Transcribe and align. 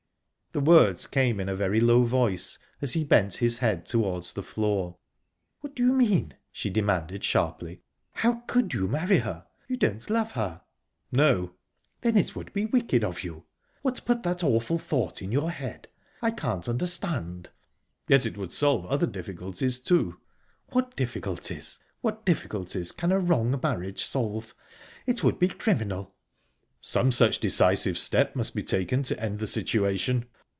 The 0.53 0.59
words 0.59 1.07
came 1.07 1.39
in 1.39 1.47
a 1.47 1.55
very 1.55 1.79
low 1.79 2.03
voice, 2.03 2.59
as 2.81 2.91
he 2.91 3.05
bent 3.05 3.35
his 3.35 3.59
head 3.59 3.85
towards 3.85 4.33
the 4.33 4.43
floor. 4.43 4.97
"What 5.61 5.75
do 5.77 5.83
you 5.85 5.93
mean?" 5.93 6.33
she 6.51 6.69
demanded, 6.69 7.23
sharply. 7.23 7.83
"How 8.15 8.41
could 8.47 8.73
you 8.73 8.85
marry 8.89 9.19
her? 9.19 9.45
You 9.69 9.77
don't 9.77 10.09
love 10.09 10.33
her." 10.33 10.63
"No." 11.09 11.53
"Then 12.01 12.17
it 12.17 12.35
would 12.35 12.51
be 12.51 12.65
wicked 12.65 13.01
of 13.01 13.23
you!...What 13.23 14.03
put 14.03 14.23
that 14.23 14.43
awful 14.43 14.77
thought 14.77 15.21
in 15.21 15.31
your 15.31 15.51
head? 15.51 15.87
I 16.21 16.31
can't 16.31 16.67
understand." 16.67 17.49
"Yet 18.09 18.25
it 18.25 18.35
would 18.35 18.51
solve 18.51 18.85
other 18.87 19.07
difficulties, 19.07 19.79
too." 19.79 20.19
"What 20.73 20.97
difficulties? 20.97 21.79
What 22.01 22.25
difficulties 22.25 22.91
can 22.91 23.13
a 23.13 23.19
wrong 23.19 23.57
marriage 23.63 24.03
solve? 24.03 24.53
It 25.05 25.23
would 25.23 25.39
be 25.39 25.47
criminal." 25.47 26.13
"Some 26.81 27.13
such 27.13 27.39
decisive 27.39 27.97
step 27.97 28.35
must 28.35 28.53
be 28.53 28.63
taken 28.63 29.03
to 29.03 29.17
end 29.17 29.39
the 29.39 29.47
situation. 29.47 30.25